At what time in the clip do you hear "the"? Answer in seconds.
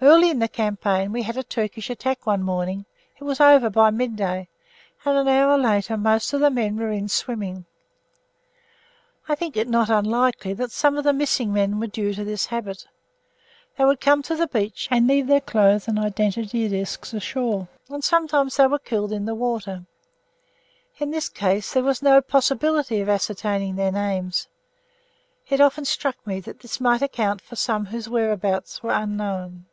0.38-0.46, 6.38-6.50, 11.02-11.12, 14.36-14.46, 19.24-19.34